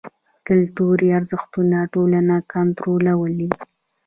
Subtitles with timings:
[0.47, 3.49] کلتوري ارزښتونه ټولنه کنټرولوي.